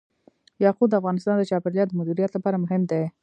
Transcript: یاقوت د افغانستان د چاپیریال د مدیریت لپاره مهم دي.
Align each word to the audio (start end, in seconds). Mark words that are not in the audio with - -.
یاقوت 0.65 0.89
د 0.91 0.93
افغانستان 1.01 1.35
د 1.37 1.43
چاپیریال 1.51 1.87
د 1.89 1.93
مدیریت 1.99 2.31
لپاره 2.33 2.61
مهم 2.63 2.81
دي. 2.91 3.03